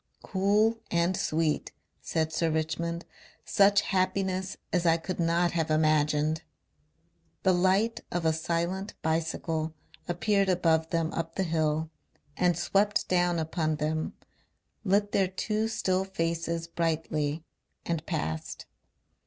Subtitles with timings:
[0.23, 3.05] "Cool and sweet," said Sir Richmond.
[3.45, 6.41] "Such happiness as I could not have imagined."
[7.43, 9.75] The light of a silent bicycle
[10.07, 11.91] appeared above them up the hill
[12.35, 14.13] and swept down upon them,
[14.83, 17.43] lit their two still faces brightly
[17.85, 18.65] and passed.